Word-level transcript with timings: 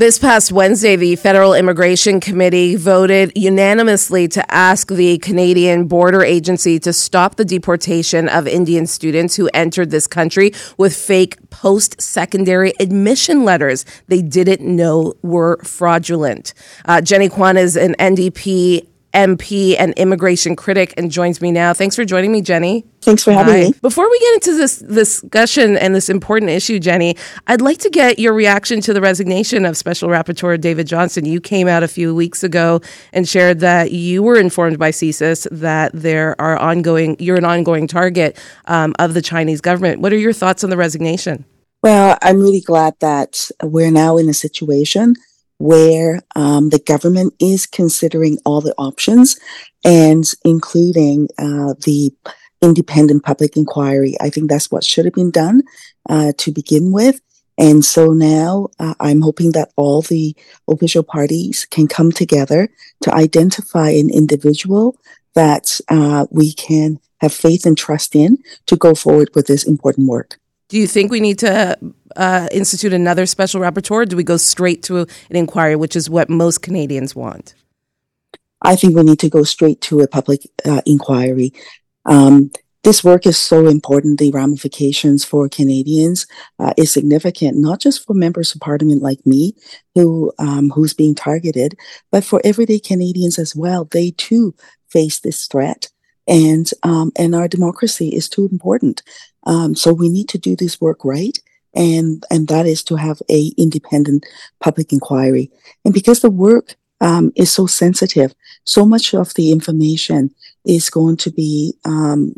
This 0.00 0.18
past 0.18 0.50
Wednesday, 0.50 0.96
the 0.96 1.14
Federal 1.16 1.52
Immigration 1.52 2.20
Committee 2.20 2.74
voted 2.74 3.32
unanimously 3.36 4.28
to 4.28 4.50
ask 4.50 4.88
the 4.88 5.18
Canadian 5.18 5.88
Border 5.88 6.24
Agency 6.24 6.78
to 6.78 6.94
stop 6.94 7.36
the 7.36 7.44
deportation 7.44 8.26
of 8.26 8.48
Indian 8.48 8.86
students 8.86 9.36
who 9.36 9.50
entered 9.52 9.90
this 9.90 10.06
country 10.06 10.52
with 10.78 10.96
fake 10.96 11.36
post 11.50 12.00
secondary 12.00 12.72
admission 12.80 13.44
letters 13.44 13.84
they 14.06 14.22
didn't 14.22 14.62
know 14.62 15.12
were 15.20 15.58
fraudulent. 15.64 16.54
Uh, 16.86 17.02
Jenny 17.02 17.28
Kwan 17.28 17.58
is 17.58 17.76
an 17.76 17.94
NDP 17.98 18.86
MP 19.14 19.76
and 19.78 19.92
immigration 19.94 20.56
critic 20.56 20.94
and 20.96 21.10
joins 21.10 21.40
me 21.40 21.52
now. 21.52 21.72
Thanks 21.72 21.96
for 21.96 22.04
joining 22.04 22.32
me, 22.32 22.42
Jenny. 22.42 22.84
Thanks 23.02 23.24
for 23.24 23.32
having 23.32 23.54
Hi. 23.54 23.60
me. 23.70 23.74
Before 23.80 24.08
we 24.08 24.18
get 24.18 24.34
into 24.34 24.56
this, 24.56 24.76
this 24.78 25.20
discussion 25.20 25.76
and 25.76 25.94
this 25.94 26.08
important 26.08 26.50
issue, 26.50 26.78
Jenny, 26.78 27.16
I'd 27.46 27.60
like 27.60 27.78
to 27.78 27.90
get 27.90 28.18
your 28.18 28.32
reaction 28.32 28.80
to 28.82 28.92
the 28.92 29.00
resignation 29.00 29.64
of 29.64 29.76
Special 29.76 30.08
Rapporteur 30.08 30.60
David 30.60 30.86
Johnston. 30.86 31.24
You 31.24 31.40
came 31.40 31.66
out 31.66 31.82
a 31.82 31.88
few 31.88 32.14
weeks 32.14 32.42
ago 32.44 32.80
and 33.12 33.28
shared 33.28 33.60
that 33.60 33.92
you 33.92 34.22
were 34.22 34.38
informed 34.38 34.78
by 34.78 34.90
CSIS 34.90 35.48
that 35.50 35.92
there 35.94 36.40
are 36.40 36.56
ongoing, 36.58 37.16
you're 37.18 37.36
an 37.36 37.44
ongoing 37.44 37.86
target 37.86 38.38
um, 38.66 38.94
of 38.98 39.14
the 39.14 39.22
Chinese 39.22 39.60
government. 39.60 40.00
What 40.00 40.12
are 40.12 40.18
your 40.18 40.32
thoughts 40.32 40.62
on 40.62 40.70
the 40.70 40.76
resignation? 40.76 41.44
Well, 41.82 42.18
I'm 42.20 42.38
really 42.38 42.60
glad 42.60 42.94
that 43.00 43.48
we're 43.62 43.90
now 43.90 44.18
in 44.18 44.28
a 44.28 44.34
situation 44.34 45.14
where 45.60 46.22
um, 46.36 46.70
the 46.70 46.78
government 46.78 47.34
is 47.38 47.66
considering 47.66 48.38
all 48.46 48.62
the 48.62 48.74
options 48.78 49.38
and 49.84 50.32
including 50.42 51.28
uh, 51.36 51.74
the 51.84 52.10
independent 52.62 53.22
public 53.24 53.58
inquiry. 53.58 54.16
I 54.22 54.30
think 54.30 54.48
that's 54.48 54.70
what 54.70 54.84
should 54.84 55.04
have 55.04 55.12
been 55.12 55.30
done 55.30 55.62
uh, 56.08 56.32
to 56.38 56.50
begin 56.50 56.92
with. 56.92 57.20
And 57.58 57.84
so 57.84 58.14
now 58.14 58.68
uh, 58.78 58.94
I'm 59.00 59.20
hoping 59.20 59.52
that 59.52 59.70
all 59.76 60.00
the 60.00 60.34
official 60.66 61.02
parties 61.02 61.66
can 61.66 61.88
come 61.88 62.10
together 62.10 62.70
to 63.02 63.14
identify 63.14 63.90
an 63.90 64.08
individual 64.08 64.96
that 65.34 65.78
uh, 65.88 66.26
we 66.30 66.54
can 66.54 66.98
have 67.20 67.34
faith 67.34 67.66
and 67.66 67.76
trust 67.76 68.16
in 68.16 68.38
to 68.64 68.76
go 68.76 68.94
forward 68.94 69.28
with 69.34 69.46
this 69.46 69.64
important 69.64 70.08
work. 70.08 70.38
Do 70.70 70.78
you 70.78 70.86
think 70.86 71.10
we 71.10 71.20
need 71.20 71.38
to 71.40 71.76
uh, 72.16 72.48
institute 72.52 72.92
another 72.92 73.26
special 73.26 73.60
rapporteur? 73.60 74.08
do 74.08 74.16
we 74.16 74.24
go 74.24 74.36
straight 74.36 74.82
to 74.84 74.98
an 74.98 75.36
inquiry, 75.36 75.76
which 75.76 75.96
is 75.96 76.10
what 76.10 76.28
most 76.28 76.62
Canadians 76.62 77.14
want? 77.14 77.54
I 78.62 78.76
think 78.76 78.96
we 78.96 79.02
need 79.02 79.18
to 79.20 79.30
go 79.30 79.42
straight 79.42 79.80
to 79.82 80.00
a 80.00 80.08
public 80.08 80.46
uh, 80.66 80.82
inquiry. 80.84 81.52
Um, 82.04 82.50
this 82.82 83.04
work 83.04 83.26
is 83.26 83.36
so 83.36 83.66
important. 83.66 84.18
The 84.18 84.30
ramifications 84.30 85.22
for 85.24 85.48
Canadians 85.48 86.26
uh, 86.58 86.72
is 86.78 86.90
significant, 86.90 87.58
not 87.58 87.78
just 87.78 88.06
for 88.06 88.14
members 88.14 88.54
of 88.54 88.60
parliament 88.60 89.02
like 89.02 89.24
me, 89.26 89.54
who 89.94 90.32
um, 90.38 90.70
who's 90.70 90.94
being 90.94 91.14
targeted, 91.14 91.76
but 92.10 92.24
for 92.24 92.40
everyday 92.42 92.78
Canadians 92.78 93.38
as 93.38 93.54
well. 93.54 93.84
They 93.84 94.12
too 94.12 94.54
face 94.88 95.20
this 95.20 95.46
threat, 95.46 95.88
and 96.26 96.70
um, 96.82 97.12
and 97.16 97.34
our 97.34 97.48
democracy 97.48 98.08
is 98.08 98.30
too 98.30 98.48
important. 98.50 99.02
Um, 99.44 99.74
so 99.74 99.92
we 99.92 100.08
need 100.08 100.30
to 100.30 100.38
do 100.38 100.56
this 100.56 100.80
work 100.80 101.04
right. 101.04 101.38
And, 101.74 102.24
and 102.30 102.48
that 102.48 102.66
is 102.66 102.82
to 102.84 102.96
have 102.96 103.20
a 103.30 103.52
independent 103.56 104.26
public 104.60 104.92
inquiry. 104.92 105.50
And 105.84 105.94
because 105.94 106.20
the 106.20 106.30
work 106.30 106.76
um, 107.00 107.32
is 107.36 107.50
so 107.52 107.66
sensitive, 107.66 108.34
so 108.64 108.84
much 108.84 109.14
of 109.14 109.34
the 109.34 109.52
information 109.52 110.34
is 110.64 110.90
going 110.90 111.16
to 111.18 111.30
be 111.30 111.74
um, 111.84 112.34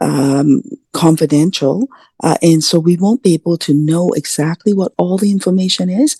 um, 0.00 0.62
confidential. 0.92 1.88
Uh, 2.22 2.36
and 2.42 2.62
so 2.62 2.78
we 2.78 2.96
won't 2.96 3.22
be 3.22 3.34
able 3.34 3.56
to 3.58 3.74
know 3.74 4.10
exactly 4.10 4.72
what 4.72 4.92
all 4.98 5.18
the 5.18 5.30
information 5.30 5.88
is. 5.88 6.16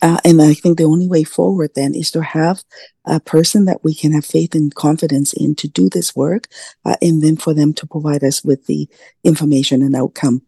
Uh, 0.00 0.18
and 0.24 0.40
I 0.40 0.54
think 0.54 0.78
the 0.78 0.84
only 0.84 1.08
way 1.08 1.24
forward 1.24 1.72
then 1.74 1.94
is 1.94 2.10
to 2.12 2.22
have 2.22 2.62
a 3.04 3.18
person 3.18 3.64
that 3.64 3.82
we 3.82 3.94
can 3.94 4.12
have 4.12 4.24
faith 4.24 4.54
and 4.54 4.74
confidence 4.74 5.32
in 5.32 5.54
to 5.56 5.68
do 5.68 5.88
this 5.88 6.14
work, 6.14 6.46
uh, 6.84 6.94
and 7.02 7.20
then 7.20 7.36
for 7.36 7.52
them 7.52 7.72
to 7.74 7.86
provide 7.86 8.22
us 8.22 8.44
with 8.44 8.66
the 8.66 8.88
information 9.24 9.82
and 9.82 9.96
outcome. 9.96 10.42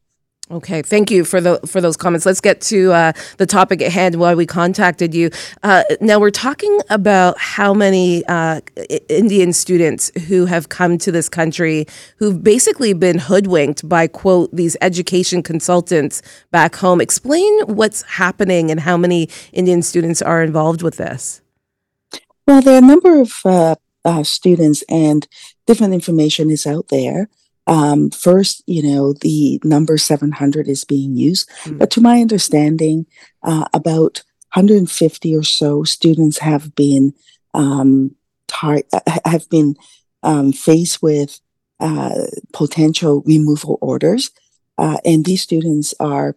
Okay, 0.51 0.83
thank 0.83 1.13
you 1.13 1.25
for 1.25 1.41
the 1.41 1.61
for 1.65 1.81
those 1.81 1.97
comments. 1.97 2.27
Let's 2.27 2.41
get 2.41 2.61
to 2.63 2.93
uh, 2.93 3.13
the 3.37 3.47
topic 3.47 3.81
at 3.83 3.93
hand. 3.93 4.17
Why 4.17 4.35
we 4.35 4.47
contacted 4.47 5.15
you. 5.15 5.31
Uh, 5.63 5.85
now 6.01 6.19
we're 6.19 6.33
talking 6.33 6.77
about 6.91 7.39
how 7.39 7.73
many 7.73 8.25
uh, 8.27 8.61
Indian 9.09 9.53
students 9.53 10.11
who 10.27 10.47
have 10.47 10.69
come 10.69 10.99
to 10.99 11.13
this 11.13 11.29
country 11.29 11.87
who've 12.17 12.43
basically 12.43 12.95
been 12.95 13.21
hoodwinked 13.21 13.89
by 13.89 14.09
quote 14.09 14.51
these 14.53 14.77
education 14.81 15.45
consultants 15.45 16.21
back 16.51 16.75
home. 16.75 17.01
Explain 17.01 17.61
what's 17.67 18.03
happening 18.03 18.73
and 18.73 18.81
how 18.81 18.97
many 18.97 19.29
Indian 19.53 19.83
students 19.83 20.21
are 20.21 20.43
involved 20.43 20.83
with 20.83 20.97
this. 20.97 21.43
Well, 22.49 22.61
there 22.61 22.75
are 22.75 22.79
a 22.79 22.81
number 22.81 23.21
of 23.21 23.35
uh, 23.45 23.77
uh, 24.05 24.25
students, 24.25 24.83
and 24.89 25.29
different 25.67 25.95
information 25.95 26.51
is 26.51 26.67
out 26.67 26.89
there. 26.89 27.29
Um, 27.71 28.11
first, 28.11 28.65
you 28.67 28.83
know, 28.83 29.13
the 29.13 29.61
number 29.63 29.97
700 29.97 30.69
is 30.69 30.83
being 30.83 31.15
used, 31.15 31.49
mm. 31.63 31.79
but 31.79 31.91
to 31.93 32.01
my 32.01 32.21
understanding, 32.21 33.07
uh, 33.45 33.67
about 33.73 34.25
150 34.55 35.37
or 35.37 35.45
so 35.45 35.85
students 35.85 36.39
have 36.39 36.75
been 36.75 37.15
um, 37.55 38.17
tar- 38.49 38.83
have 39.25 39.49
been 39.51 39.77
um, 40.25 40.53
faced 40.53 41.01
with 41.01 41.41
uh, 41.79 42.27
potential 42.53 43.23
removal 43.25 43.79
orders, 43.81 44.33
uh, 44.77 44.99
and 45.05 45.25
these 45.25 45.43
students 45.43 45.95
are 46.01 46.35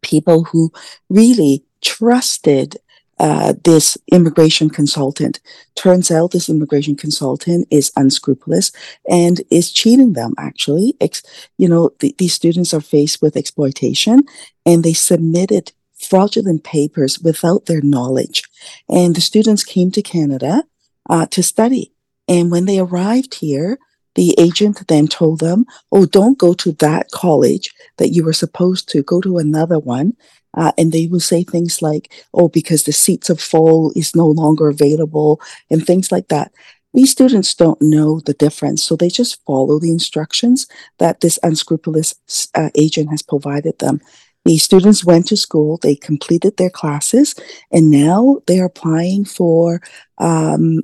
people 0.00 0.44
who 0.44 0.72
really 1.10 1.62
trusted 1.82 2.78
uh, 3.18 3.54
this 3.64 3.98
immigration 4.12 4.70
consultant. 4.70 5.40
Turns 5.74 6.10
out 6.10 6.30
this 6.30 6.48
immigration 6.48 6.96
consultant 6.96 7.66
is 7.70 7.92
unscrupulous 7.96 8.72
and 9.08 9.40
is 9.50 9.72
cheating 9.72 10.12
them, 10.12 10.34
actually. 10.38 10.96
Ex- 11.00 11.22
you 11.56 11.68
know, 11.68 11.90
th- 11.98 12.16
these 12.18 12.34
students 12.34 12.72
are 12.72 12.80
faced 12.80 13.20
with 13.20 13.36
exploitation 13.36 14.22
and 14.64 14.84
they 14.84 14.92
submitted 14.92 15.72
fraudulent 15.98 16.64
papers 16.64 17.18
without 17.20 17.66
their 17.66 17.80
knowledge. 17.80 18.44
And 18.88 19.14
the 19.14 19.20
students 19.20 19.64
came 19.64 19.90
to 19.92 20.02
Canada 20.02 20.64
uh, 21.10 21.26
to 21.26 21.42
study. 21.42 21.92
And 22.28 22.50
when 22.50 22.66
they 22.66 22.78
arrived 22.78 23.34
here, 23.36 23.78
the 24.14 24.34
agent 24.38 24.86
then 24.88 25.06
told 25.06 25.40
them, 25.40 25.64
Oh, 25.92 26.06
don't 26.06 26.38
go 26.38 26.52
to 26.54 26.72
that 26.72 27.10
college 27.10 27.72
that 27.98 28.10
you 28.10 28.24
were 28.24 28.32
supposed 28.32 28.88
to, 28.90 29.02
go 29.02 29.20
to 29.20 29.38
another 29.38 29.78
one. 29.78 30.14
Uh, 30.58 30.72
and 30.76 30.92
they 30.92 31.06
will 31.06 31.20
say 31.20 31.44
things 31.44 31.80
like, 31.80 32.12
oh, 32.34 32.48
because 32.48 32.82
the 32.82 32.92
seats 32.92 33.30
are 33.30 33.36
full 33.36 33.92
is 33.94 34.14
no 34.14 34.26
longer 34.26 34.68
available 34.68 35.40
and 35.70 35.86
things 35.86 36.12
like 36.12 36.28
that. 36.28 36.52
These 36.92 37.12
students 37.12 37.54
don't 37.54 37.80
know 37.80 38.20
the 38.20 38.34
difference, 38.34 38.82
so 38.82 38.96
they 38.96 39.08
just 39.08 39.42
follow 39.44 39.78
the 39.78 39.92
instructions 39.92 40.66
that 40.98 41.20
this 41.20 41.38
unscrupulous 41.42 42.14
uh, 42.54 42.70
agent 42.74 43.10
has 43.10 43.22
provided 43.22 43.78
them. 43.78 44.00
The 44.44 44.58
students 44.58 45.04
went 45.04 45.28
to 45.28 45.36
school, 45.36 45.78
they 45.78 45.94
completed 45.94 46.56
their 46.56 46.70
classes, 46.70 47.34
and 47.70 47.90
now 47.90 48.38
they're 48.46 48.64
applying 48.64 49.26
for 49.26 49.80
um, 50.16 50.80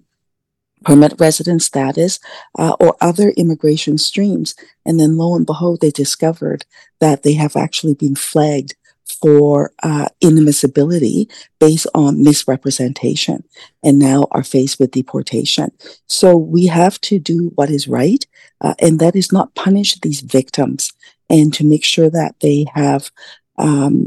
permanent 0.84 1.18
resident 1.18 1.62
status 1.62 2.20
uh, 2.58 2.76
or 2.78 2.94
other 3.00 3.30
immigration 3.30 3.98
streams. 3.98 4.54
And 4.84 5.00
then 5.00 5.16
lo 5.16 5.34
and 5.34 5.46
behold, 5.46 5.80
they 5.80 5.90
discovered 5.90 6.64
that 7.00 7.22
they 7.22 7.32
have 7.32 7.56
actually 7.56 7.94
been 7.94 8.14
flagged 8.14 8.74
for 9.20 9.72
uh, 9.82 10.06
inadmissibility 10.22 11.30
based 11.58 11.86
on 11.94 12.22
misrepresentation 12.22 13.44
and 13.82 13.98
now 13.98 14.26
are 14.30 14.42
faced 14.42 14.78
with 14.78 14.90
deportation. 14.90 15.70
So 16.06 16.36
we 16.36 16.66
have 16.66 17.00
to 17.02 17.18
do 17.18 17.52
what 17.54 17.70
is 17.70 17.88
right, 17.88 18.24
uh, 18.60 18.74
and 18.78 18.98
that 19.00 19.16
is 19.16 19.32
not 19.32 19.54
punish 19.54 20.00
these 20.00 20.20
victims 20.20 20.92
and 21.30 21.52
to 21.54 21.64
make 21.64 21.84
sure 21.84 22.10
that 22.10 22.36
they 22.40 22.66
have 22.74 23.10
um, 23.58 24.06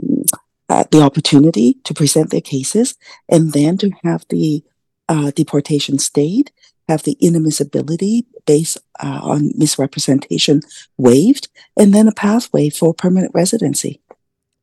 uh, 0.69 0.83
the 0.91 1.01
opportunity 1.01 1.75
to 1.83 1.93
present 1.93 2.29
their 2.29 2.41
cases 2.41 2.95
and 3.29 3.53
then 3.53 3.77
to 3.77 3.91
have 4.03 4.25
the 4.29 4.63
uh, 5.09 5.31
deportation 5.31 5.97
stayed, 5.97 6.51
have 6.89 7.03
the 7.03 7.17
inadmissibility 7.21 8.25
based 8.45 8.77
uh, 9.01 9.19
on 9.23 9.51
misrepresentation 9.55 10.61
waived, 10.97 11.47
and 11.77 11.93
then 11.93 12.07
a 12.07 12.13
pathway 12.13 12.69
for 12.69 12.93
permanent 12.93 13.31
residency. 13.33 14.01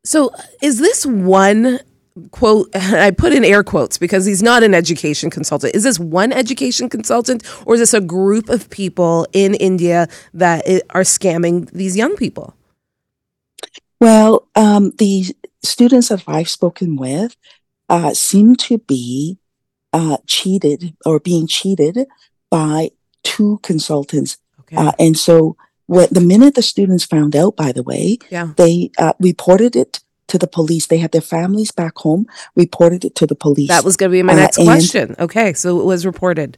So, 0.04 0.30
is 0.62 0.78
this 0.78 1.06
one 1.06 1.80
quote 2.30 2.68
I 2.74 3.10
put 3.10 3.32
in 3.32 3.44
air 3.44 3.64
quotes 3.64 3.98
because 3.98 4.24
he's 4.24 4.42
not 4.42 4.62
an 4.62 4.74
education 4.74 5.30
consultant. 5.30 5.74
Is 5.74 5.82
this 5.82 5.98
one 5.98 6.32
education 6.32 6.88
consultant 6.88 7.42
or 7.66 7.74
is 7.74 7.80
this 7.80 7.94
a 7.94 8.00
group 8.00 8.48
of 8.48 8.70
people 8.70 9.26
in 9.32 9.54
India 9.54 10.08
that 10.32 10.64
are 10.90 11.02
scamming 11.02 11.70
these 11.70 11.96
young 11.96 12.16
people? 12.16 12.54
Well, 14.00 14.48
um, 14.54 14.92
the 14.98 15.34
students 15.62 16.08
that 16.08 16.24
I've 16.26 16.48
spoken 16.48 16.96
with 16.96 17.36
uh, 17.88 18.12
seem 18.12 18.56
to 18.56 18.78
be 18.78 19.38
uh, 19.92 20.18
cheated 20.26 20.94
or 21.06 21.20
being 21.20 21.46
cheated 21.46 22.06
by 22.50 22.90
two 23.22 23.60
consultants. 23.62 24.36
Okay. 24.60 24.76
Uh, 24.76 24.92
and 24.98 25.16
so 25.16 25.56
when, 25.86 26.08
the 26.10 26.20
minute 26.20 26.54
the 26.54 26.62
students 26.62 27.04
found 27.04 27.36
out, 27.36 27.56
by 27.56 27.72
the 27.72 27.82
way, 27.82 28.18
yeah. 28.30 28.52
they 28.56 28.90
uh, 28.98 29.12
reported 29.20 29.76
it 29.76 30.00
to 30.28 30.38
the 30.38 30.46
police. 30.46 30.86
They 30.86 30.98
had 30.98 31.12
their 31.12 31.20
families 31.20 31.70
back 31.70 31.98
home, 31.98 32.26
reported 32.56 33.04
it 33.04 33.14
to 33.16 33.26
the 33.26 33.34
police. 33.34 33.68
That 33.68 33.84
was 33.84 33.96
going 33.96 34.10
to 34.10 34.16
be 34.16 34.22
my 34.22 34.32
Uh, 34.32 34.36
next 34.36 34.58
and- 34.58 34.66
question. 34.66 35.14
Okay, 35.18 35.52
so 35.52 35.78
it 35.80 35.84
was 35.84 36.06
reported. 36.06 36.56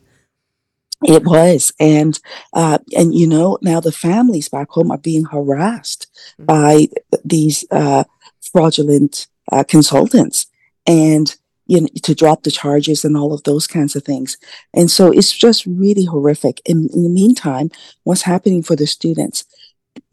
It 1.04 1.24
was, 1.24 1.72
and 1.78 2.18
uh, 2.54 2.78
and 2.96 3.14
you 3.14 3.26
know 3.26 3.58
now 3.60 3.80
the 3.80 3.92
families 3.92 4.48
back 4.48 4.70
home 4.70 4.90
are 4.90 4.96
being 4.98 5.26
harassed 5.26 6.06
Mhm. 6.40 6.46
by 6.46 6.88
these 7.22 7.66
uh, 7.70 8.04
fraudulent 8.52 9.26
uh, 9.52 9.62
consultants, 9.64 10.46
and 10.86 11.36
you 11.66 11.80
know 11.80 11.88
to 12.02 12.14
drop 12.14 12.42
the 12.42 12.50
charges 12.50 13.04
and 13.04 13.16
all 13.16 13.32
of 13.32 13.42
those 13.42 13.66
kinds 13.66 13.96
of 13.96 14.04
things. 14.04 14.36
And 14.74 14.90
so 14.90 15.10
it's 15.10 15.32
just 15.36 15.66
really 15.66 16.04
horrific. 16.04 16.60
In, 16.64 16.88
in 16.92 17.02
the 17.02 17.10
meantime, 17.10 17.70
what's 18.04 18.22
happening 18.22 18.62
for 18.62 18.76
the 18.76 18.86
students? 18.86 19.44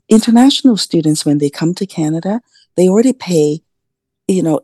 International 0.10 0.78
students, 0.78 1.26
when 1.26 1.38
they 1.38 1.50
come 1.50 1.74
to 1.76 1.86
Canada, 1.86 2.42
they 2.76 2.90
already 2.90 3.14
pay, 3.14 3.62
you 4.28 4.44
know, 4.44 4.62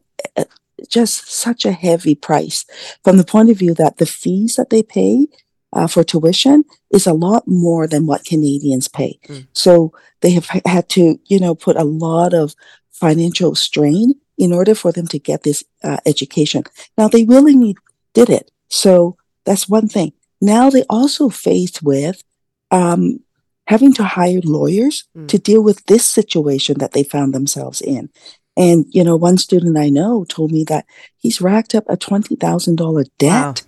just 0.88 1.30
such 1.30 1.66
a 1.66 1.72
heavy 1.72 2.16
price 2.16 2.66
from 3.04 3.18
the 3.18 3.24
point 3.24 3.50
of 3.50 3.58
view 3.58 3.74
that 3.74 3.98
the 3.98 4.06
fees 4.06 4.56
that 4.56 4.70
they 4.70 4.84
pay 4.84 5.28
uh, 5.74 5.88
for 5.88 6.04
tuition 6.04 6.64
is 6.92 7.06
a 7.06 7.14
lot 7.14 7.48
more 7.48 7.88
than 7.88 8.06
what 8.06 8.26
Canadians 8.26 8.88
pay. 8.88 9.20
Mm. 9.28 9.48
So 9.54 9.94
they 10.22 10.32
have 10.32 10.48
had 10.66 10.90
to, 10.90 11.20
you 11.26 11.40
know, 11.40 11.54
put 11.56 11.76
a 11.76 11.84
lot 11.84 12.34
of 12.34 12.56
financial 12.92 13.56
strain 13.56 14.14
in 14.40 14.52
order 14.54 14.74
for 14.74 14.92
them 14.92 15.06
to 15.08 15.20
get 15.20 15.44
this 15.44 15.64
uh, 15.84 15.98
education. 16.06 16.64
Now 16.98 17.08
they 17.10 17.24
willingly 17.24 17.76
did 18.14 18.30
it. 18.30 18.50
So 18.70 19.18
that's 19.46 19.70
one 19.70 19.88
thing. 19.88 20.14
Now 20.42 20.70
they 20.72 20.84
also 20.90 21.30
faced 21.30 21.84
with 21.84 22.24
um, 22.72 23.20
having 23.68 23.94
to 23.94 24.04
hire 24.04 24.42
lawyers 24.44 25.04
Mm. 25.16 25.28
to 25.28 25.38
deal 25.38 25.62
with 25.62 25.86
this 25.86 26.10
situation 26.10 26.78
that 26.80 26.92
they 26.94 27.04
found 27.04 27.34
themselves 27.34 27.82
in. 27.82 28.10
And, 28.56 28.86
you 28.90 29.04
know, 29.04 29.16
one 29.18 29.38
student 29.38 29.78
I 29.78 29.90
know 29.90 30.24
told 30.26 30.52
me 30.52 30.64
that 30.66 30.86
he's 31.18 31.42
racked 31.42 31.74
up 31.76 31.86
a 31.90 31.98
$20,000 31.98 33.06
debt 33.18 33.64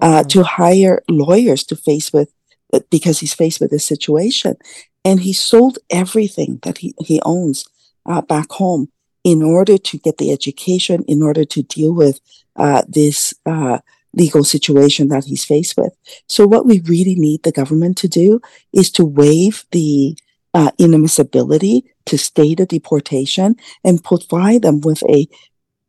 Wow. 0.00 0.18
uh, 0.20 0.22
to 0.24 0.42
hire 0.42 1.02
lawyers 1.08 1.64
to 1.64 1.76
face 1.76 2.12
with 2.12 2.28
uh, 2.72 2.80
because 2.90 3.20
he's 3.20 3.34
faced 3.34 3.60
with 3.60 3.70
this 3.70 3.84
situation 3.86 4.56
and 5.04 5.20
he 5.20 5.32
sold 5.32 5.78
everything 5.90 6.58
that 6.62 6.78
he, 6.78 6.94
he 6.98 7.20
owns 7.24 7.64
uh, 8.06 8.20
back 8.22 8.50
home 8.52 8.88
in 9.24 9.42
order 9.42 9.78
to 9.78 9.98
get 9.98 10.18
the 10.18 10.32
education 10.32 11.04
in 11.06 11.22
order 11.22 11.44
to 11.44 11.62
deal 11.62 11.92
with 11.92 12.20
uh, 12.56 12.82
this 12.88 13.34
uh, 13.46 13.78
legal 14.14 14.44
situation 14.44 15.08
that 15.08 15.24
he's 15.24 15.44
faced 15.44 15.76
with. 15.76 15.94
So 16.26 16.46
what 16.46 16.66
we 16.66 16.80
really 16.80 17.14
need 17.14 17.42
the 17.42 17.52
government 17.52 17.96
to 17.98 18.08
do 18.08 18.40
is 18.72 18.90
to 18.92 19.04
waive 19.04 19.64
the 19.70 20.18
uh, 20.54 20.70
inadmissibility 20.78 21.84
to 22.06 22.18
stay 22.18 22.54
the 22.54 22.66
deportation 22.66 23.56
and 23.84 24.04
provide 24.04 24.62
them 24.62 24.80
with 24.80 25.02
a 25.08 25.28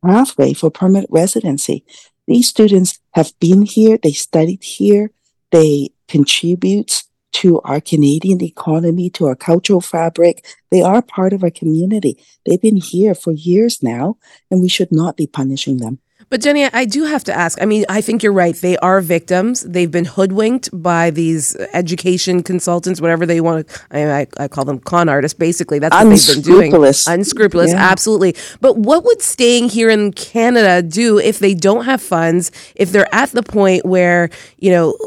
pathway 0.06 0.54
for 0.54 0.70
permanent 0.70 1.10
residency. 1.10 1.84
These 2.28 2.48
students 2.48 3.00
have 3.12 3.38
been 3.40 3.64
here, 3.64 3.98
they 4.02 4.14
studied 4.14 4.64
here, 4.64 5.12
they 5.52 5.90
contribute 6.08 7.04
to 7.34 7.60
our 7.62 7.82
Canadian 7.82 8.42
economy, 8.44 9.10
to 9.12 9.26
our 9.26 9.36
cultural 9.36 9.82
fabric. 9.82 10.46
They 10.72 10.82
are 10.82 11.02
part 11.02 11.34
of 11.34 11.44
our 11.44 11.52
community. 11.52 12.18
They've 12.46 12.62
been 12.62 12.78
here 12.78 13.14
for 13.16 13.32
years 13.32 13.84
now, 13.84 14.18
and 14.50 14.62
we 14.62 14.70
should 14.70 14.92
not 14.92 15.18
be 15.18 15.28
punishing 15.28 15.78
them. 15.78 16.00
But 16.30 16.42
Jenny, 16.42 16.66
I 16.66 16.86
do 16.86 17.04
have 17.04 17.24
to 17.26 17.34
ask. 17.34 17.62
I 17.62 17.66
mean, 17.66 17.86
I 17.90 18.02
think 18.02 18.24
you're 18.24 18.34
right. 18.34 18.56
They 18.56 18.78
are 18.78 19.02
victims. 19.02 19.62
They've 19.62 19.92
been 19.92 20.06
hoodwinked 20.06 20.70
by 20.74 21.10
these 21.12 21.56
education 21.74 22.42
consultants, 22.44 23.00
whatever 23.00 23.26
they 23.26 23.42
want 23.42 23.68
to. 23.68 23.80
I, 23.92 24.22
I, 24.22 24.28
I 24.38 24.48
call 24.48 24.66
them 24.66 24.80
con 24.80 25.10
artists. 25.10 25.38
Basically, 25.38 25.80
that's 25.80 25.94
what 25.96 26.04
they've 26.10 26.36
been 26.36 26.42
doing. 26.44 26.74
Unscrupulous. 26.74 27.08
Unscrupulous, 27.08 27.72
Yeah. 27.72 27.90
absolutely. 27.92 28.36
But 28.62 28.78
what 28.78 29.04
would 29.04 29.22
staying 29.22 29.70
here 29.70 29.90
in 29.90 30.12
Canada 30.14 30.82
do 30.82 31.20
if 31.20 31.40
they 31.40 31.54
don't 31.54 31.86
have 31.86 32.02
funds? 32.02 32.52
If 32.76 32.92
they're 32.92 33.14
at 33.14 33.32
the 33.32 33.44
point 33.44 33.86
where 33.86 34.30
you 34.58 34.72
know 34.72 34.98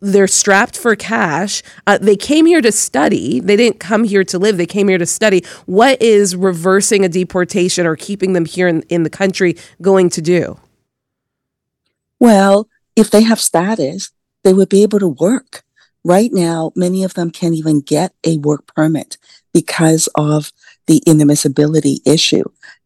they're 0.00 0.26
strapped 0.26 0.76
for 0.78 0.96
cash, 0.96 1.62
uh, 1.86 1.98
they 2.00 2.16
came 2.16 2.46
here 2.46 2.60
to 2.60 2.72
study. 2.72 3.40
They 3.40 3.56
didn't 3.56 3.78
come 3.80 4.04
here 4.04 4.24
to 4.24 4.38
live. 4.38 4.56
They 4.56 4.66
came 4.66 4.88
here 4.88 4.98
to 4.98 5.06
study. 5.06 5.44
What 5.66 6.00
is 6.02 6.34
reversing 6.34 7.04
a 7.04 7.08
deportation 7.08 7.86
or 7.86 7.96
keeping 7.96 8.32
them 8.32 8.44
here 8.46 8.66
in, 8.68 8.82
in 8.88 9.02
the 9.02 9.10
country 9.10 9.56
going 9.80 10.10
to 10.10 10.22
do? 10.22 10.58
Well, 12.22 12.68
if 12.94 13.10
they 13.10 13.24
have 13.24 13.40
status, 13.40 14.12
they 14.44 14.54
would 14.54 14.68
be 14.68 14.84
able 14.84 15.00
to 15.00 15.08
work. 15.08 15.64
Right 16.04 16.30
now, 16.32 16.70
many 16.76 17.02
of 17.02 17.14
them 17.14 17.32
can't 17.32 17.56
even 17.56 17.80
get 17.80 18.14
a 18.22 18.38
work 18.38 18.72
permit 18.76 19.18
because 19.52 20.08
of 20.14 20.52
the 20.86 21.02
inadmissibility 21.04 21.98
issue. 22.06 22.44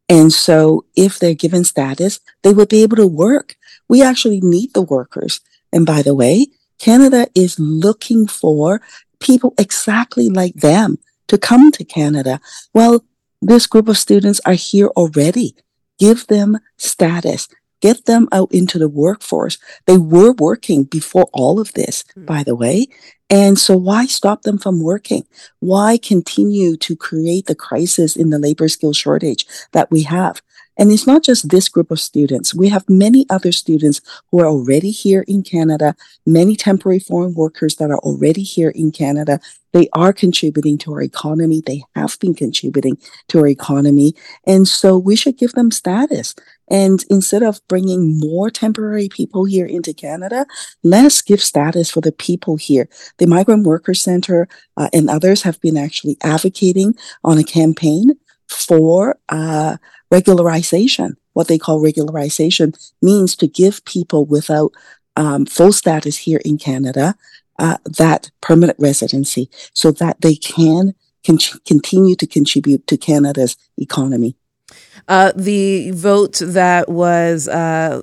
And 0.09 0.33
so 0.33 0.87
if 0.97 1.19
they're 1.19 1.35
given 1.35 1.65
status, 1.65 2.19
they 2.43 2.55
would 2.55 2.71
be 2.71 2.83
able 2.83 2.97
to 2.97 3.07
work. 3.07 3.57
We 3.91 4.03
actually 4.03 4.41
need 4.41 4.73
the 4.73 4.81
workers. 4.81 5.43
And 5.71 5.85
by 5.85 6.01
the 6.01 6.15
way, 6.15 6.47
Canada 6.79 7.27
is 7.35 7.61
looking 7.61 8.27
for 8.27 8.81
people 9.21 9.53
exactly 9.59 10.31
like 10.31 10.55
them 10.55 10.97
to 11.29 11.37
come 11.37 11.71
to 11.73 11.85
Canada. 11.85 12.41
Well, 12.73 13.05
this 13.43 13.67
group 13.67 13.89
of 13.89 13.99
students 13.99 14.41
are 14.47 14.55
here 14.55 14.87
already. 14.97 15.57
Give 15.99 16.27
them 16.27 16.59
status. 16.79 17.49
Get 17.81 18.07
them 18.07 18.29
out 18.33 18.53
into 18.53 18.79
the 18.79 18.89
workforce. 18.89 19.59
They 19.87 19.99
were 19.99 20.33
working 20.33 20.85
before 20.85 21.29
all 21.33 21.61
of 21.61 21.73
this, 21.75 22.05
Mm. 22.17 22.27
by 22.27 22.43
the 22.43 22.55
way. 22.55 22.87
And 23.29 23.59
so 23.59 23.77
why 23.77 24.07
stop 24.07 24.43
them 24.43 24.57
from 24.59 24.81
working? 24.81 25.25
Why 25.61 25.99
continue 25.99 26.77
to 26.77 26.97
create 26.97 27.47
the 27.47 27.55
crisis 27.57 28.15
in 28.17 28.31
the 28.31 28.39
labor 28.39 28.69
skill 28.69 28.93
shortage 28.93 29.47
that 29.73 29.91
we 29.91 30.03
have? 30.03 30.41
And 30.79 30.93
it's 30.93 31.07
not 31.07 31.23
just 31.23 31.49
this 31.49 31.69
group 31.69 31.91
of 31.91 32.01
students. 32.01 32.55
We 32.55 32.69
have 32.69 32.89
many 32.89 33.27
other 33.31 33.53
students 33.53 34.01
who 34.31 34.41
are 34.41 34.47
already 34.47 34.91
here 34.91 35.25
in 35.27 35.43
Canada, 35.43 35.95
many 36.27 36.57
temporary 36.57 36.99
foreign 36.99 37.35
workers 37.35 37.77
that 37.77 37.91
are 37.91 37.99
already 37.99 38.43
here 38.43 38.71
in 38.71 38.93
Canada. 38.93 39.41
They 39.73 39.89
are 39.93 40.13
contributing 40.13 40.79
to 40.79 40.93
our 40.93 41.03
economy. 41.03 41.63
They 41.65 41.85
have 41.95 42.19
been 42.21 42.35
contributing 42.35 42.99
to 43.29 43.41
our 43.41 43.47
economy. 43.47 44.15
And 44.47 44.67
so 44.67 44.97
we 44.97 45.17
should 45.17 45.39
give 45.39 45.53
them 45.53 45.71
status. 45.71 46.35
And 46.69 47.05
instead 47.11 47.43
of 47.43 47.61
bringing 47.69 48.19
more 48.19 48.51
temporary 48.51 49.09
people 49.09 49.45
here 49.45 49.67
into 49.67 49.95
Canada, 49.95 50.47
let's 50.83 51.23
give 51.23 51.43
status 51.43 51.91
for 51.91 52.01
the 52.01 52.13
people 52.13 52.57
here. 52.57 52.89
The 53.19 53.27
Migrant 53.27 53.67
Workers 53.67 54.03
Center 54.03 54.49
uh, 54.77 54.89
and 54.93 55.09
others 55.09 55.43
have 55.43 55.61
been 55.61 55.77
actually 55.77 56.17
advocating 56.23 56.95
on 57.23 57.39
a 57.39 57.45
campaign 57.45 58.17
for 58.49 59.19
uh, 59.29 59.77
regularization. 60.13 61.17
What 61.33 61.49
they 61.49 61.59
call 61.59 61.83
regularization 61.83 62.77
means 63.03 63.37
to 63.37 63.47
give 63.47 63.85
people 63.85 64.25
without 64.25 64.73
um, 65.17 65.47
full 65.47 65.73
status 65.73 66.19
here 66.19 66.41
in 66.45 66.59
Canada 66.59 67.15
uh, 67.59 67.79
that 67.85 68.31
permanent 68.41 68.79
residency 68.79 69.51
so 69.73 69.91
that 69.93 70.21
they 70.21 70.37
can 70.37 70.95
con- 71.27 71.39
continue 71.67 72.15
to 72.17 72.27
contribute 72.27 72.87
to 72.87 72.97
Canada's 72.97 73.57
economy. 73.79 74.37
Uh, 75.09 75.33
the 75.37 75.91
vote 75.93 76.41
that 76.41 76.89
was 76.89 77.49
uh, 77.49 78.03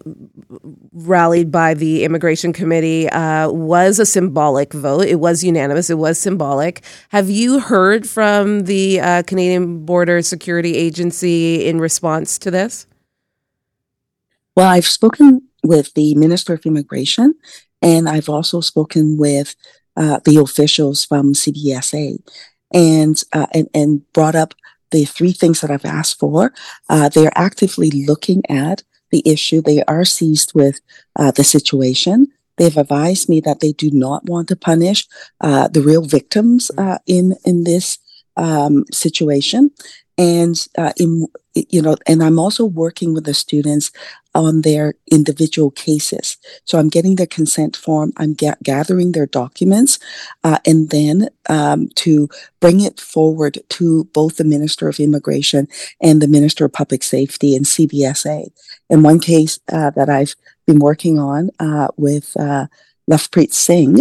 rallied 0.93 1.51
by 1.51 1.73
the 1.73 2.03
immigration 2.03 2.53
committee 2.53 3.09
uh, 3.09 3.49
was 3.49 3.99
a 3.99 4.05
symbolic 4.05 4.73
vote. 4.73 5.05
It 5.05 5.19
was 5.19 5.43
unanimous. 5.43 5.89
It 5.89 5.97
was 5.97 6.19
symbolic. 6.19 6.83
Have 7.09 7.29
you 7.29 7.59
heard 7.59 8.07
from 8.07 8.61
the 8.61 8.99
uh, 8.99 9.23
Canadian 9.23 9.85
Border 9.85 10.21
Security 10.21 10.75
Agency 10.75 11.65
in 11.65 11.79
response 11.79 12.37
to 12.39 12.51
this? 12.51 12.85
Well, 14.55 14.69
I've 14.69 14.85
spoken 14.85 15.41
with 15.63 15.93
the 15.95 16.13
Minister 16.15 16.53
of 16.53 16.65
Immigration, 16.65 17.33
and 17.81 18.07
I've 18.07 18.29
also 18.29 18.61
spoken 18.61 19.17
with 19.17 19.55
uh, 19.97 20.19
the 20.25 20.37
officials 20.37 21.05
from 21.05 21.33
CBSA, 21.33 22.17
and 22.71 23.21
uh, 23.33 23.47
and 23.53 23.67
and 23.73 24.13
brought 24.13 24.35
up 24.35 24.53
the 24.91 25.05
three 25.05 25.31
things 25.31 25.61
that 25.61 25.71
I've 25.71 25.85
asked 25.85 26.19
for. 26.19 26.53
Uh, 26.87 27.09
they 27.09 27.25
are 27.25 27.33
actively 27.35 27.89
looking 27.89 28.43
at 28.47 28.83
the 29.13 29.23
issue. 29.25 29.61
They 29.61 29.81
are 29.83 30.03
seized 30.03 30.53
with 30.53 30.81
uh, 31.15 31.31
the 31.31 31.45
situation. 31.45 32.27
They've 32.57 32.77
advised 32.77 33.29
me 33.29 33.39
that 33.41 33.61
they 33.61 33.71
do 33.71 33.89
not 33.91 34.25
want 34.25 34.47
to 34.49 34.55
punish 34.55 35.07
uh, 35.41 35.67
the 35.69 35.81
real 35.81 36.05
victims 36.17 36.69
uh, 36.77 36.97
in 37.07 37.35
in 37.45 37.63
this 37.63 37.97
um, 38.35 38.85
situation, 38.91 39.71
and 40.17 40.67
uh, 40.77 40.93
in 40.97 41.27
you 41.55 41.81
know, 41.81 41.95
and 42.07 42.23
I'm 42.23 42.39
also 42.39 42.65
working 42.65 43.13
with 43.13 43.25
the 43.25 43.33
students 43.33 43.91
on 44.33 44.61
their 44.61 44.95
individual 45.11 45.69
cases. 45.69 46.37
So 46.65 46.79
I'm 46.79 46.89
getting 46.89 47.15
their 47.15 47.27
consent 47.27 47.75
form, 47.75 48.11
I'm 48.17 48.33
ga- 48.33 48.55
gathering 48.63 49.11
their 49.11 49.27
documents, 49.27 49.99
uh, 50.43 50.57
and 50.65 50.89
then 50.89 51.29
um, 51.49 51.89
to 51.95 52.27
bring 52.59 52.79
it 52.81 52.99
forward 52.99 53.59
to 53.69 54.05
both 54.05 54.37
the 54.37 54.43
Minister 54.43 54.87
of 54.87 54.99
Immigration 54.99 55.67
and 56.01 56.21
the 56.21 56.27
Minister 56.27 56.65
of 56.65 56.73
Public 56.73 57.03
Safety 57.03 57.55
and 57.55 57.65
CBSA. 57.65 58.47
In 58.89 59.03
one 59.03 59.19
case 59.19 59.59
uh, 59.71 59.91
that 59.91 60.09
I've 60.09 60.33
been 60.65 60.79
working 60.79 61.19
on 61.19 61.51
uh, 61.59 61.89
with 61.97 62.35
uh, 62.39 62.65
Lovepreet 63.09 63.53
Singh, 63.53 63.99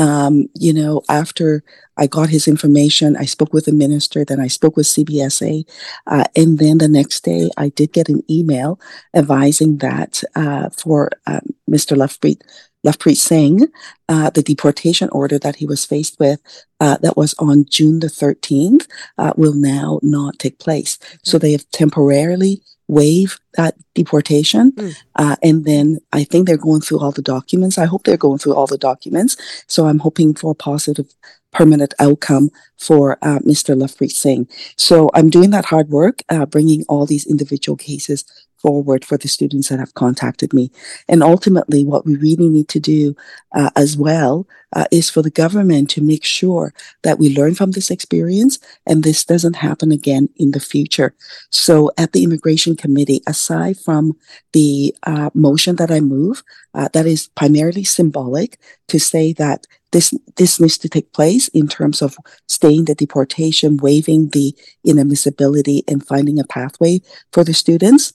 Um, 0.00 0.48
you 0.54 0.72
know, 0.72 1.02
after 1.10 1.62
I 1.98 2.06
got 2.06 2.30
his 2.30 2.48
information, 2.48 3.18
I 3.18 3.26
spoke 3.26 3.52
with 3.52 3.66
the 3.66 3.72
minister, 3.72 4.24
then 4.24 4.40
I 4.40 4.46
spoke 4.48 4.74
with 4.74 4.86
CBSA, 4.86 5.68
uh, 6.06 6.24
and 6.34 6.58
then 6.58 6.78
the 6.78 6.88
next 6.88 7.22
day 7.22 7.50
I 7.58 7.68
did 7.68 7.92
get 7.92 8.08
an 8.08 8.22
email 8.30 8.80
advising 9.14 9.76
that 9.78 10.24
uh, 10.34 10.70
for 10.70 11.10
uh, 11.26 11.40
Mr. 11.68 11.98
Lovepreet 11.98 12.40
Lovepreet 12.86 13.16
Singh, 13.16 13.66
uh, 14.08 14.30
the 14.30 14.42
deportation 14.42 15.10
order 15.12 15.38
that 15.38 15.56
he 15.56 15.66
was 15.66 15.84
faced 15.84 16.18
with, 16.18 16.40
uh, 16.80 16.96
that 17.02 17.14
was 17.14 17.34
on 17.38 17.66
June 17.68 18.00
the 18.00 18.06
13th, 18.06 18.86
uh, 19.18 19.34
will 19.36 19.52
now 19.52 20.00
not 20.02 20.38
take 20.38 20.58
place. 20.58 20.98
So 21.22 21.36
they 21.36 21.52
have 21.52 21.70
temporarily 21.72 22.62
waived 22.88 23.38
that 23.54 23.74
deportation. 23.94 24.72
Mm. 24.72 25.36
and 25.42 25.64
then 25.64 25.98
I 26.12 26.24
think 26.24 26.46
they're 26.46 26.56
going 26.56 26.80
through 26.80 27.00
all 27.00 27.12
the 27.12 27.22
documents. 27.22 27.78
I 27.78 27.86
hope 27.86 28.04
they're 28.04 28.16
going 28.16 28.38
through 28.38 28.54
all 28.54 28.66
the 28.66 28.78
documents. 28.78 29.36
So 29.66 29.86
I'm 29.86 29.98
hoping 29.98 30.34
for 30.34 30.52
a 30.52 30.54
positive 30.54 31.12
permanent 31.52 31.94
outcome 31.98 32.50
for 32.78 33.18
uh, 33.22 33.40
Mr. 33.40 33.76
Lovepreet 33.76 34.12
Singh. 34.12 34.48
So 34.76 35.10
I'm 35.14 35.30
doing 35.30 35.50
that 35.50 35.66
hard 35.66 35.88
work, 35.88 36.22
uh, 36.28 36.46
bringing 36.46 36.84
all 36.88 37.06
these 37.06 37.26
individual 37.26 37.76
cases 37.76 38.24
forward 38.60 39.04
for 39.04 39.16
the 39.16 39.28
students 39.28 39.68
that 39.68 39.78
have 39.78 39.94
contacted 39.94 40.52
me. 40.52 40.70
And 41.08 41.22
ultimately, 41.22 41.84
what 41.84 42.04
we 42.04 42.16
really 42.16 42.48
need 42.48 42.68
to 42.68 42.80
do 42.80 43.16
uh, 43.54 43.70
as 43.74 43.96
well 43.96 44.46
uh, 44.72 44.84
is 44.92 45.10
for 45.10 45.22
the 45.22 45.30
government 45.30 45.90
to 45.90 46.02
make 46.02 46.24
sure 46.24 46.72
that 47.02 47.18
we 47.18 47.34
learn 47.34 47.54
from 47.54 47.72
this 47.72 47.90
experience 47.90 48.58
and 48.86 49.02
this 49.02 49.24
doesn't 49.24 49.56
happen 49.56 49.90
again 49.90 50.28
in 50.36 50.52
the 50.52 50.60
future. 50.60 51.14
So 51.50 51.90
at 51.96 52.12
the 52.12 52.22
Immigration 52.22 52.76
Committee, 52.76 53.22
aside 53.40 53.76
from 53.86 54.16
the 54.52 54.94
uh, 55.04 55.30
motion 55.34 55.76
that 55.76 55.90
I 55.90 56.00
move, 56.00 56.42
uh, 56.74 56.88
that 56.92 57.06
is 57.06 57.28
primarily 57.40 57.84
symbolic 57.84 58.58
to 58.88 58.98
say 58.98 59.32
that 59.34 59.66
this 59.92 60.14
this 60.36 60.60
needs 60.60 60.78
to 60.78 60.88
take 60.88 61.12
place 61.12 61.48
in 61.48 61.66
terms 61.66 62.02
of 62.02 62.16
staying 62.46 62.84
the 62.84 62.94
deportation, 62.94 63.76
waiving 63.88 64.28
the 64.30 64.54
inadmissibility, 64.86 65.82
and 65.88 66.06
finding 66.06 66.38
a 66.38 66.44
pathway 66.44 67.00
for 67.32 67.42
the 67.44 67.54
students. 67.54 68.12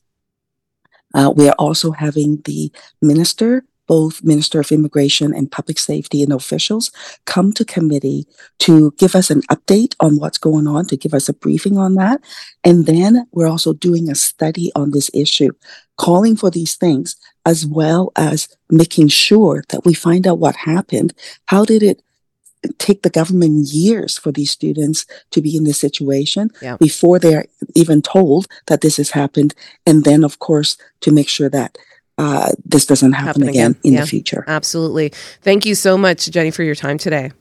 Uh, 1.14 1.32
we 1.36 1.48
are 1.50 1.60
also 1.66 1.92
having 1.92 2.42
the 2.46 2.72
minister, 3.02 3.64
both 3.88 4.24
Minister 4.24 4.60
of 4.60 4.72
Immigration 4.72 5.34
and 5.34 5.52
Public 5.52 5.80
Safety 5.80 6.24
and 6.24 6.32
officials 6.32 6.92
come 7.26 7.54
to 7.54 7.66
committee 7.66 8.26
to 8.60 8.92
give 8.98 9.16
us 9.16 9.30
an 9.30 9.42
update 9.44 9.96
on 10.00 10.18
what's 10.18 10.38
going 10.38 10.68
on, 10.68 10.86
to 10.88 10.98
give 10.98 11.14
us 11.14 11.30
a 11.30 11.34
briefing 11.34 11.78
on 11.78 11.96
that. 11.96 12.22
And 12.64 12.86
then 12.86 13.28
we're 13.32 13.48
also 13.48 13.74
doing 13.74 14.10
a 14.10 14.16
study 14.16 14.72
on 14.76 14.92
this 14.92 15.10
issue, 15.14 15.52
calling 15.98 16.36
for 16.36 16.50
these 16.50 16.76
things, 16.76 17.16
as 17.46 17.66
well 17.66 18.12
as 18.16 18.48
making 18.70 19.10
sure 19.10 19.64
that 19.70 19.86
we 19.86 19.94
find 19.94 20.26
out 20.28 20.40
what 20.40 20.56
happened. 20.56 21.14
How 21.46 21.66
did 21.66 21.84
it 21.84 22.02
take 22.78 23.04
the 23.04 23.10
government 23.10 23.68
years 23.68 24.18
for 24.18 24.32
these 24.32 24.52
students 24.52 25.06
to 25.32 25.42
be 25.42 25.56
in 25.56 25.64
this 25.64 25.80
situation 25.80 26.50
yeah. 26.62 26.78
before 26.78 27.20
they're 27.20 27.46
even 27.76 28.02
told 28.02 28.48
that 28.68 28.82
this 28.82 28.98
has 28.98 29.12
happened. 29.12 29.54
And 29.86 30.04
then, 30.04 30.24
of 30.24 30.40
course, 30.40 30.78
to 31.02 31.12
make 31.12 31.30
sure 31.30 31.50
that 31.50 31.78
uh, 32.18 32.52
this 32.64 32.86
doesn't 32.86 33.14
happen, 33.14 33.28
happen 33.28 33.50
again, 33.50 33.72
again, 33.72 33.82
in 33.84 33.94
yeah. 33.94 34.02
the 34.02 34.08
future. 34.08 34.44
Absolutely. 34.48 35.10
Thank 35.42 35.66
you 35.66 35.76
so 35.76 35.98
much, 35.98 36.30
Jenny, 36.30 36.52
for 36.52 36.64
your 36.64 36.76
time 36.76 36.98
today. 36.98 37.32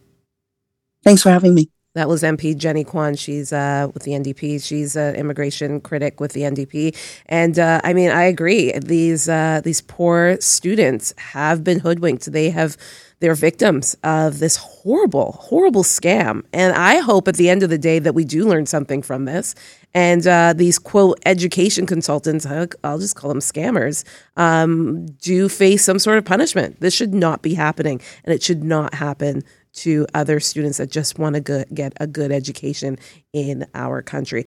Thanks 1.04 1.22
for 1.22 1.30
having 1.30 1.54
me. 1.54 1.70
That 1.94 2.08
was 2.08 2.24
MP 2.24 2.56
Jenny 2.56 2.82
Kwan. 2.82 3.14
She's 3.14 3.52
uh, 3.52 3.88
with 3.94 4.02
the 4.02 4.12
NDP. 4.12 4.62
She's 4.64 4.96
an 4.96 5.14
immigration 5.14 5.80
critic 5.80 6.20
with 6.20 6.32
the 6.32 6.40
NDP, 6.42 6.96
and 7.26 7.56
uh, 7.56 7.80
I 7.84 7.92
mean, 7.92 8.10
I 8.10 8.24
agree. 8.24 8.72
These 8.78 9.28
uh, 9.28 9.60
these 9.62 9.80
poor 9.80 10.36
students 10.40 11.14
have 11.18 11.62
been 11.62 11.78
hoodwinked. 11.78 12.32
They 12.32 12.50
have 12.50 12.76
they're 13.20 13.34
victims 13.34 13.96
of 14.02 14.38
this 14.38 14.56
horrible, 14.56 15.32
horrible 15.40 15.82
scam. 15.82 16.42
And 16.52 16.74
I 16.74 16.98
hope 16.98 17.26
at 17.26 17.36
the 17.36 17.48
end 17.48 17.62
of 17.62 17.70
the 17.70 17.78
day 17.78 17.98
that 17.98 18.14
we 18.14 18.24
do 18.24 18.46
learn 18.46 18.66
something 18.66 19.00
from 19.00 19.24
this. 19.24 19.54
And 19.94 20.26
uh, 20.26 20.52
these 20.54 20.78
quote 20.78 21.20
education 21.24 21.86
consultants, 21.86 22.44
I'll 22.44 22.98
just 22.98 23.16
call 23.16 23.30
them 23.30 23.38
scammers, 23.38 24.04
um, 24.36 25.06
do 25.22 25.48
face 25.48 25.84
some 25.84 25.98
sort 25.98 26.18
of 26.18 26.26
punishment. 26.26 26.80
This 26.80 26.92
should 26.92 27.14
not 27.14 27.40
be 27.40 27.54
happening, 27.54 28.00
and 28.24 28.34
it 28.34 28.42
should 28.42 28.64
not 28.64 28.92
happen 28.94 29.42
to 29.74 30.06
other 30.14 30.40
students 30.40 30.78
that 30.78 30.90
just 30.90 31.18
want 31.18 31.36
to 31.36 31.66
get 31.72 31.92
a 32.00 32.06
good 32.06 32.32
education 32.32 32.98
in 33.32 33.66
our 33.74 34.02
country. 34.02 34.42